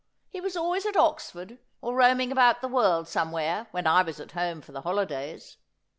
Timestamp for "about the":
2.31-2.67